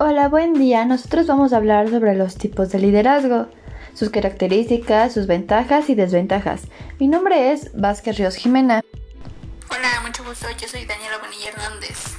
[0.00, 0.84] Hola, buen día.
[0.84, 3.48] Nosotros vamos a hablar sobre los tipos de liderazgo,
[3.94, 6.62] sus características, sus ventajas y desventajas.
[7.00, 8.80] Mi nombre es Vázquez Ríos Jimena.
[9.68, 10.46] Hola, mucho gusto.
[10.56, 12.16] Yo soy Daniela Bonilla Hernández.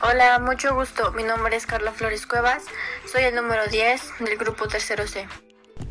[0.00, 1.12] Hola, mucho gusto.
[1.12, 2.64] Mi nombre es Carla Flores Cuevas.
[3.12, 5.28] Soy el número 10 del grupo Tercero C.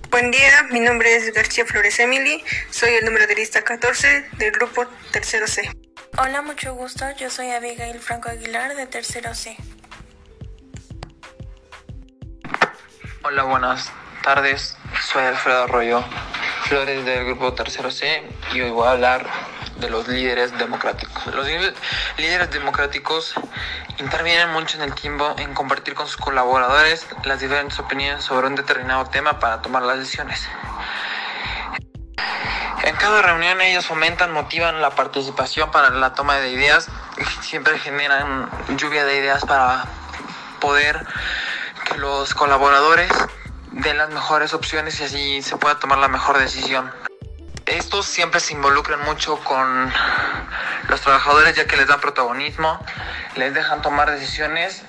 [0.09, 2.43] Buen día, mi nombre es García Flores Emily.
[2.71, 5.69] Soy el número de lista 14 del grupo Tercero C.
[6.17, 7.05] Hola, mucho gusto.
[7.15, 9.55] Yo soy Abigail Franco Aguilar de Tercero C.
[13.23, 13.91] Hola, buenas
[14.23, 14.75] tardes.
[14.99, 16.03] Soy Alfredo Arroyo
[16.63, 19.27] Flores del grupo Tercero C y hoy voy a hablar
[19.75, 21.27] de los líderes democráticos.
[21.27, 21.45] Los
[22.17, 23.35] líderes democráticos
[23.99, 28.55] intervienen mucho en el tiempo en compartir con sus colaboradores las diferentes opiniones sobre un
[28.55, 30.49] determinado tema para tomar las decisiones.
[32.83, 36.87] En cada reunión ellos fomentan, motivan la participación para la toma de ideas
[37.19, 39.85] y siempre generan lluvia de ideas para
[40.59, 41.05] poder
[41.97, 43.11] los colaboradores
[43.71, 46.91] den las mejores opciones y así se pueda tomar la mejor decisión.
[47.65, 49.91] Estos siempre se involucran mucho con
[50.89, 52.79] los trabajadores ya que les dan protagonismo,
[53.35, 54.83] les dejan tomar decisiones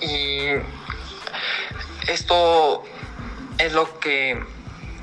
[0.00, 0.50] y
[2.06, 2.84] esto
[3.58, 4.42] es lo que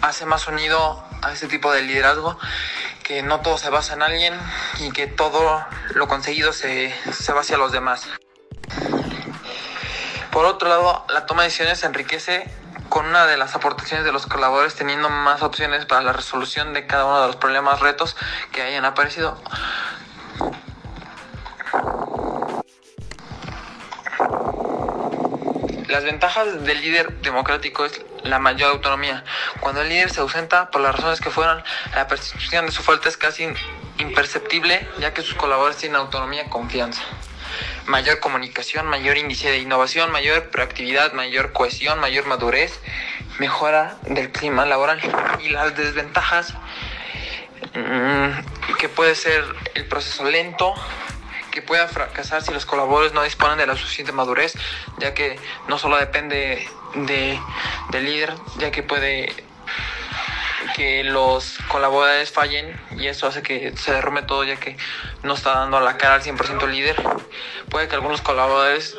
[0.01, 2.37] hace más unido a este tipo de liderazgo,
[3.03, 4.33] que no todo se basa en alguien
[4.79, 8.07] y que todo lo conseguido se, se va hacia los demás.
[10.35, 12.45] Por otro lado, la toma de decisiones se enriquece
[12.89, 16.85] con una de las aportaciones de los colaboradores teniendo más opciones para la resolución de
[16.85, 18.17] cada uno de los problemas, retos
[18.51, 19.41] que hayan aparecido.
[25.87, 29.23] Las ventajas del líder democrático es la mayor autonomía.
[29.61, 31.63] Cuando el líder se ausenta, por las razones que fueran,
[31.95, 33.47] la percepción de su falta es casi
[33.99, 37.03] imperceptible, ya que sus colaboradores tienen autonomía y confianza
[37.87, 42.79] mayor comunicación, mayor índice de innovación, mayor proactividad, mayor cohesión, mayor madurez,
[43.39, 44.99] mejora del clima laboral.
[45.43, 46.53] Y las desventajas,
[47.73, 49.43] mm, que puede ser
[49.75, 50.73] el proceso lento,
[51.51, 54.53] que pueda fracasar si los colaboradores no disponen de la suficiente madurez,
[54.99, 57.39] ya que no solo depende de,
[57.91, 59.44] del líder, ya que puede
[60.75, 64.75] que los colaboradores fallen y eso hace que se derrumbe todo ya que
[65.23, 67.01] no está dando la cara al 100% líder.
[67.69, 68.93] Puede que algunos colaboradores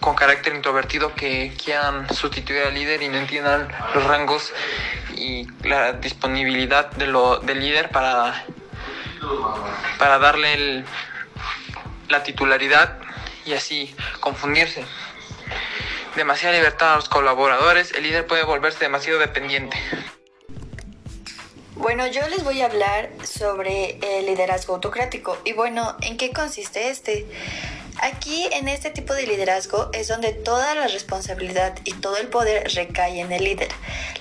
[0.00, 4.54] con carácter introvertido que quieran sustituir al líder y no entiendan los rangos
[5.16, 8.46] y la disponibilidad de lo, del líder para,
[9.98, 10.82] para darle
[12.08, 13.00] la titularidad
[13.44, 14.82] y así confundirse.
[16.16, 19.78] Demasiada libertad a los colaboradores, el líder puede volverse demasiado dependiente.
[21.78, 25.38] Bueno, yo les voy a hablar sobre el liderazgo autocrático.
[25.44, 27.24] Y bueno, ¿en qué consiste este?
[28.02, 32.68] Aquí en este tipo de liderazgo es donde toda la responsabilidad y todo el poder
[32.74, 33.68] recae en el líder.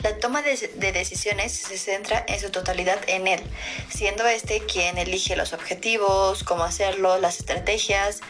[0.04, 0.56] La toma de,
[0.92, 3.42] decisiones se centra en su totalidad en él,
[3.90, 8.22] siendo este quien elige los objetivos, cómo hacerlo, las estrategias,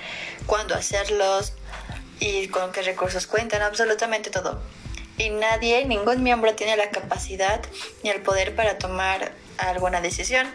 [0.46, 1.52] cuándo hacerlos
[2.22, 4.62] y con qué recursos cuentan, absolutamente todo
[5.18, 7.62] y nadie, ningún miembro tiene la capacidad
[8.04, 10.48] ni el poder para tomar alguna decisión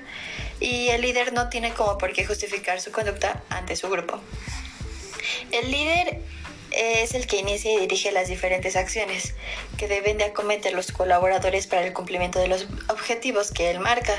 [0.60, 4.20] y el líder no tiene como por qué justificar su conducta ante su grupo.
[5.50, 6.20] El líder
[6.70, 9.34] es el que inicia y dirige las diferentes acciones
[9.76, 14.14] que deben de acometer los colaboradores para el cumplimiento de los objetivos que él marca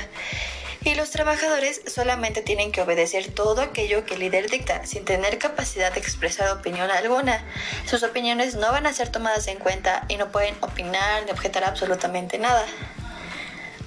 [0.84, 5.38] y los trabajadores solamente tienen que obedecer todo aquello que el líder dicta sin tener
[5.38, 7.42] capacidad de expresar opinión alguna.
[7.86, 11.64] Sus opiniones no van a ser tomadas en cuenta y no pueden opinar ni objetar
[11.64, 12.66] absolutamente nada.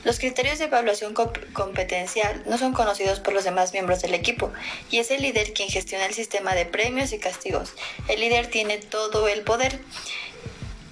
[0.04, 1.14] Los criterios de evaluación
[1.54, 4.52] competencial no son conocidos por los demás miembros del equipo
[4.90, 7.74] y es el líder quien gestiona el sistema de premios y castigos.
[8.08, 9.80] El líder tiene todo el poder.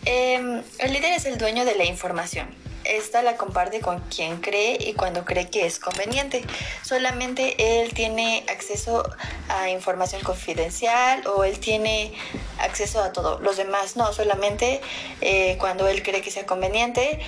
[0.06, 4.78] Em, el líder es el dueño de la información esta la comparte con quien cree
[4.80, 6.44] y cuando cree que es conveniente.
[6.84, 9.10] Solamente él tiene acceso
[9.50, 12.14] a información confidencial o él tiene
[12.60, 13.40] acceso a todo.
[13.40, 14.82] Los demás no, solamente
[15.22, 17.20] eh, cuando él cree que sea conveniente,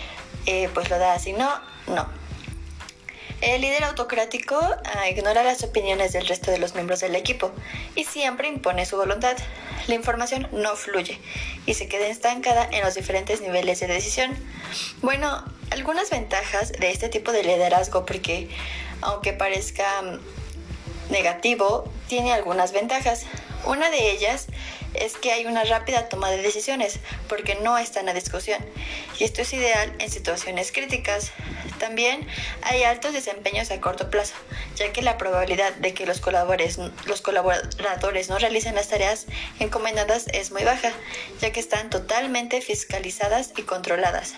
[0.45, 1.13] eh, pues lo da.
[1.13, 1.49] así no,
[1.87, 2.26] no.
[3.41, 7.51] El líder autocrático ah, ignora las opiniones del resto de los miembros del equipo
[7.95, 9.37] y siempre impone su voluntad.
[9.85, 11.19] La información no fluye
[11.67, 14.35] y se queda estancada en los diferentes niveles de decisión.
[15.03, 18.49] Bueno, algunas ventajas de este tipo de liderazgo porque
[19.01, 23.27] aunque parezca mm, negativo, tiene algunas ventajas.
[23.65, 24.47] Una de ellas
[24.93, 28.65] es que hay una rápida toma de decisiones porque no está en la discusión
[29.19, 31.31] y esto es ideal en situaciones críticas.
[31.79, 32.27] También
[32.63, 34.33] hay altos desempeños a corto plazo,
[34.75, 39.27] ya que la probabilidad de que los colaboradores, los colaboradores no realicen las tareas
[39.59, 40.91] encomendadas es muy baja,
[41.39, 44.33] ya que están totalmente fiscalizadas y controladas.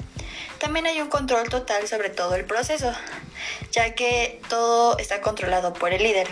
[0.59, 2.93] También hay un control total sobre todo el proceso,
[3.71, 6.27] ya que todo está controlado por el líder.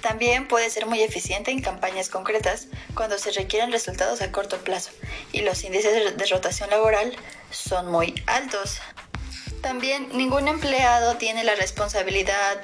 [0.00, 4.90] También puede ser muy eficiente en campañas concretas cuando se requieren resultados a corto plazo
[5.32, 7.14] y los índices de rotación laboral
[7.50, 8.80] son muy altos.
[9.62, 12.60] También ningún empleado tiene la responsabilidad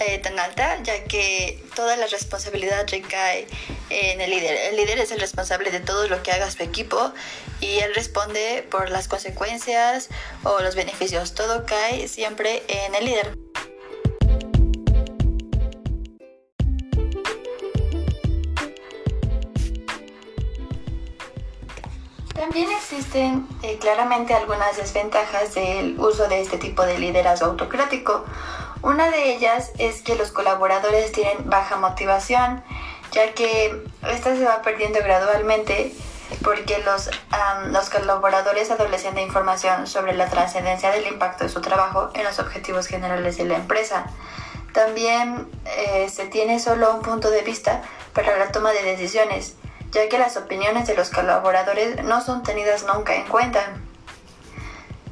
[0.00, 3.46] eh, tan alta, ya que toda la responsabilidad recae
[3.88, 4.56] en el líder.
[4.70, 7.12] El líder es el responsable de todo lo que haga su equipo
[7.60, 10.08] y él responde por las consecuencias
[10.42, 11.34] o los beneficios.
[11.34, 13.45] Todo cae siempre en el líder.
[22.46, 28.24] También existen eh, claramente algunas desventajas del uso de este tipo de liderazgo autocrático.
[28.82, 32.62] Una de ellas es que los colaboradores tienen baja motivación,
[33.10, 35.92] ya que esta se va perdiendo gradualmente
[36.44, 37.10] porque los,
[37.72, 42.38] los colaboradores adolecen de información sobre la trascendencia del impacto de su trabajo en los
[42.38, 44.06] objetivos generales de la empresa.
[44.72, 47.82] También eh, se tiene solo un punto de vista
[48.12, 49.56] para la toma de decisiones
[49.96, 53.78] ya que las opiniones de los colaboradores no son tenidas nunca en cuenta.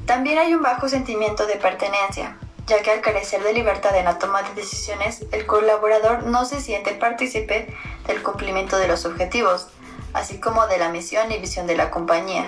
[0.05, 2.37] También hay un bajo sentimiento de pertenencia,
[2.67, 6.61] ya que al carecer de libertad en la toma de decisiones, el colaborador no se
[6.61, 9.69] siente partícipe del cumplimiento de los objetivos,
[10.13, 12.45] así como de la misión y visión de la compañía.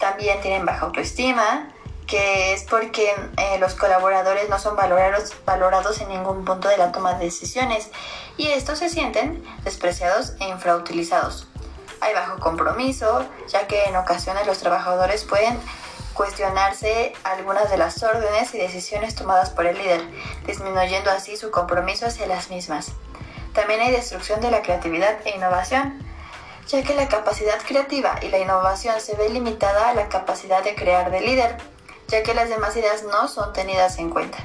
[0.00, 1.68] También tienen baja autoestima,
[2.06, 6.92] que es porque eh, los colaboradores no son valorados, valorados en ningún punto de la
[6.92, 7.90] toma de decisiones
[8.36, 11.48] y estos se sienten despreciados e infrautilizados.
[12.00, 15.58] Hay bajo compromiso, ya que en ocasiones los trabajadores pueden
[16.14, 20.02] cuestionarse algunas de las órdenes y decisiones tomadas por el líder,
[20.46, 22.92] disminuyendo así su compromiso hacia las mismas.
[23.52, 26.02] También hay destrucción de la creatividad e innovación,
[26.68, 30.74] ya que la capacidad creativa y la innovación se ve limitada a la capacidad de
[30.74, 31.56] crear del líder,
[32.08, 34.38] ya que las demás ideas no son tenidas en cuenta.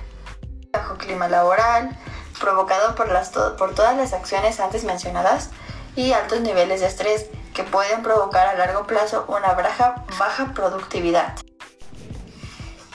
[0.71, 1.97] Bajo clima laboral,
[2.39, 5.49] provocado por, las por todas las acciones antes mencionadas
[5.95, 11.35] y altos niveles de estrés que pueden provocar a largo plazo una baja, baja productividad.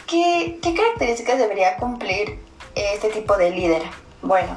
[0.06, 2.40] ¿Qué, ¿Qué características debería cumplir
[2.74, 3.82] este tipo de líder?
[4.22, 4.56] Bueno,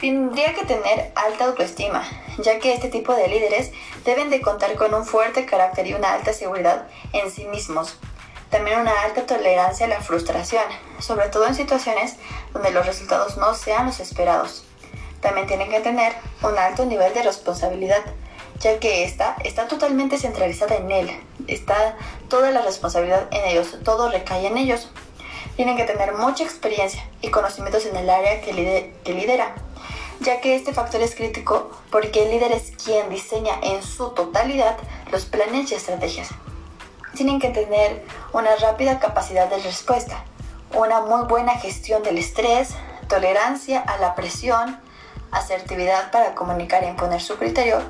[0.00, 2.02] tendría que tener alta autoestima,
[2.38, 3.70] ya que este tipo de líderes
[4.04, 7.98] deben de contar con un fuerte carácter y una alta seguridad en sí mismos,
[8.50, 10.64] también una alta tolerancia a la frustración,
[10.98, 12.16] sobre todo en situaciones
[12.52, 14.64] donde los resultados no sean los esperados.
[15.20, 16.12] También tienen que tener
[16.42, 18.02] un alto nivel de responsabilidad,
[18.58, 21.10] ya que esta está totalmente centralizada en él.
[21.46, 21.96] Está
[22.28, 24.90] toda la responsabilidad en ellos, todo recae en ellos.
[25.54, 29.54] Tienen que tener mucha experiencia y conocimientos en el área que, que lidera,
[30.20, 34.76] ya que este factor es crítico porque el líder es quien diseña en su totalidad
[35.12, 36.30] los planes y estrategias
[37.20, 38.02] tienen que tener
[38.32, 40.24] una rápida capacidad de respuesta,
[40.72, 42.70] una muy buena gestión del estrés,
[43.08, 44.80] tolerancia a la presión,
[45.30, 47.82] asertividad para comunicar e imponer su criterio.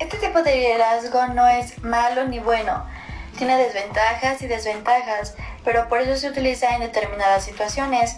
[0.00, 2.84] Este tipo de liderazgo no es malo ni bueno,
[3.38, 8.16] tiene desventajas y desventajas, pero por eso se utiliza en determinadas situaciones.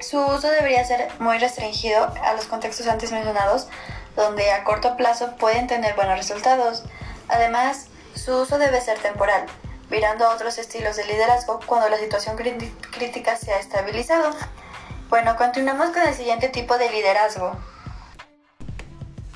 [0.00, 3.68] Su uso debería ser muy restringido a los contextos antes mencionados,
[4.16, 6.84] donde a corto plazo pueden tener buenos resultados.
[7.28, 9.46] Además, su uso debe ser temporal,
[9.90, 14.30] mirando a otros estilos de liderazgo cuando la situación crítica se ha estabilizado.
[15.08, 17.56] Bueno, continuamos con el siguiente tipo de liderazgo.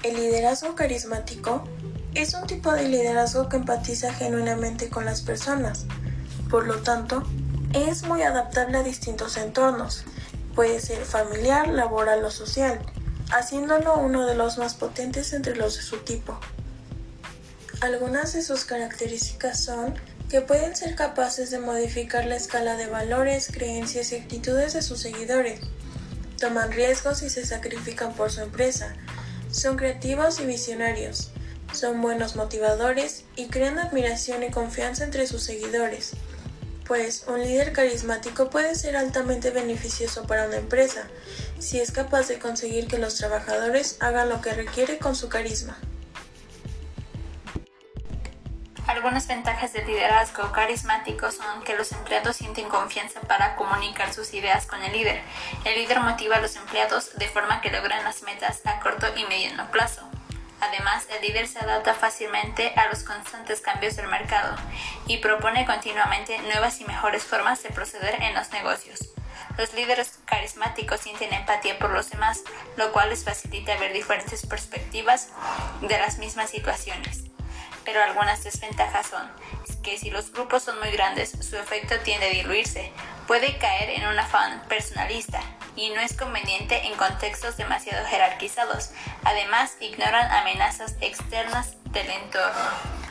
[0.02, 1.64] El liderazgo carismático
[2.14, 5.86] es un tipo de liderazgo que empatiza genuinamente con las personas.
[6.50, 7.22] Por lo tanto,
[7.74, 10.04] es muy adaptable a distintos entornos.
[10.54, 12.80] Puede ser familiar, laboral o social,
[13.30, 16.38] haciéndolo uno de los más potentes entre los de su tipo.
[17.80, 19.94] Algunas de sus características son
[20.28, 25.00] que pueden ser capaces de modificar la escala de valores, creencias y actitudes de sus
[25.00, 25.60] seguidores.
[26.40, 28.96] Toman riesgos y se sacrifican por su empresa.
[29.52, 31.30] Son creativos y visionarios.
[31.72, 36.14] Son buenos motivadores y crean admiración y confianza entre sus seguidores.
[36.84, 41.06] Pues un líder carismático puede ser altamente beneficioso para una empresa
[41.60, 45.78] si es capaz de conseguir que los trabajadores hagan lo que requiere con su carisma.
[48.88, 54.64] Algunas ventajas del liderazgo carismático son que los empleados sienten confianza para comunicar sus ideas
[54.64, 55.20] con el líder.
[55.66, 59.26] El líder motiva a los empleados de forma que logran las metas a corto y
[59.26, 60.08] mediano plazo.
[60.62, 64.56] Además, el líder se adapta fácilmente a los constantes cambios del mercado
[65.06, 69.10] y propone continuamente nuevas y mejores formas de proceder en los negocios.
[69.58, 72.42] Los líderes carismáticos sienten empatía por los demás,
[72.78, 75.28] lo cual les facilita ver diferentes perspectivas
[75.82, 77.27] de las mismas situaciones
[77.88, 79.26] pero algunas desventajas son
[79.82, 82.92] que si los grupos son muy grandes, su efecto tiende a diluirse,
[83.26, 85.40] puede caer en un afán personalista
[85.74, 88.90] y no es conveniente en contextos demasiado jerarquizados.
[89.24, 93.07] Además, ignoran amenazas externas del entorno.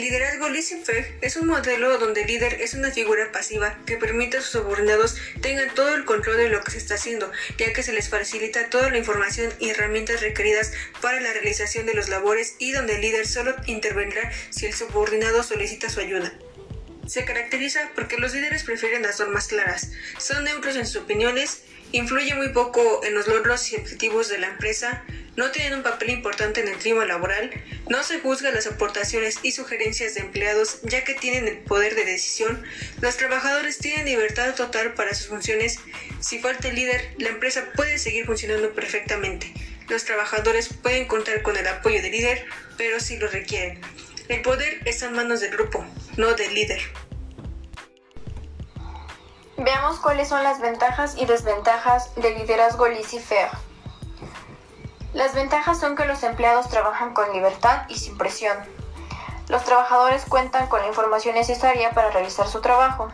[0.00, 4.38] El liderazgo laissez-faire es un modelo donde el líder es una figura pasiva que permite
[4.38, 7.82] a sus subordinados tengan todo el control de lo que se está haciendo, ya que
[7.82, 12.54] se les facilita toda la información y herramientas requeridas para la realización de los labores
[12.58, 16.32] y donde el líder solo intervendrá si el subordinado solicita su ayuda.
[17.06, 22.38] Se caracteriza porque los líderes prefieren las normas claras, son neutros en sus opiniones, influyen
[22.38, 25.04] muy poco en los logros y objetivos de la empresa,
[25.40, 27.50] no tienen un papel importante en el clima laboral,
[27.88, 32.04] no se juzgan las aportaciones y sugerencias de empleados ya que tienen el poder de
[32.04, 32.62] decisión,
[33.00, 35.78] los trabajadores tienen libertad total para sus funciones,
[36.20, 39.54] si falta el líder, la empresa puede seguir funcionando perfectamente.
[39.88, 42.44] Los trabajadores pueden contar con el apoyo del líder,
[42.76, 43.80] pero si lo requieren.
[44.28, 45.86] El poder está en manos del grupo,
[46.18, 46.82] no del líder.
[49.56, 53.69] Veamos cuáles son las ventajas y desventajas del liderazgo laissez-faire.
[55.12, 58.56] Las ventajas son que los empleados trabajan con libertad y sin presión.
[59.48, 63.08] Los trabajadores cuentan con la información necesaria para realizar su trabajo.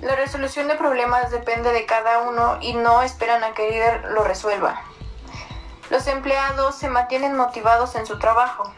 [0.00, 4.04] La resolución de problemas depende de cada uno y no esperan a que el líder
[4.10, 4.82] lo resuelva.
[5.90, 8.72] Los empleados se mantienen motivados en su trabajo.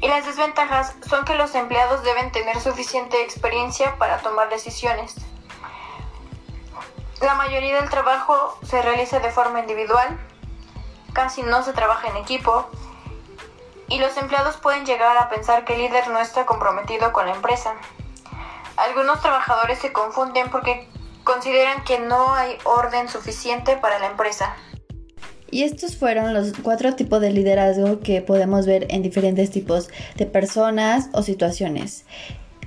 [0.00, 5.16] Y las desventajas son que los empleados deben tener suficiente experiencia para tomar decisiones.
[7.20, 10.18] La mayoría del trabajo se realiza de forma individual
[11.18, 12.68] casi no se trabaja en equipo
[13.88, 17.34] y los empleados pueden llegar a pensar que el líder no está comprometido con la
[17.34, 17.74] empresa.
[18.76, 20.88] Algunos trabajadores se confunden porque
[21.24, 24.54] consideran que no hay orden suficiente para la empresa.
[25.50, 30.26] Y estos fueron los cuatro tipos de liderazgo que podemos ver en diferentes tipos de
[30.26, 32.04] personas o situaciones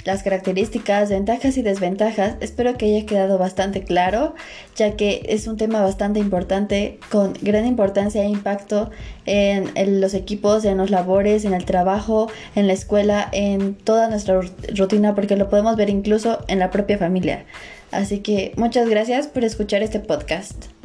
[0.03, 2.36] las características, ventajas y desventajas.
[2.39, 4.36] Espero que haya quedado bastante claro,
[4.75, 8.89] ya que es un tema bastante importante, con gran importancia e impacto
[9.25, 14.39] en, los equipos, en los labores, en el trabajo, en la escuela, en toda nuestra
[14.75, 17.46] rutina, porque lo podemos ver incluso en la propia familia.
[17.91, 20.80] Así que muchas gracias por escuchar este podcast.